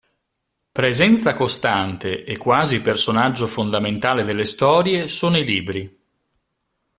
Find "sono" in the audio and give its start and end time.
5.07-5.37